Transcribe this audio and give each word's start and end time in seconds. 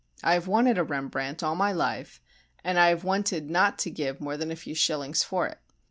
I 0.23 0.33
have 0.33 0.47
wanted 0.47 0.79
a 0.79 0.83
Rembrandt 0.83 1.43
all 1.43 1.53
my 1.55 1.71
life, 1.71 2.19
and 2.63 2.79
I 2.79 2.89
have 2.89 3.03
wanted 3.03 3.51
not 3.51 3.77
to 3.77 3.91
give 3.91 4.19
more 4.19 4.35
than 4.35 4.49
a 4.49 4.55
few 4.55 4.73
shillings 4.73 5.21
for 5.21 5.45
it. 5.45 5.59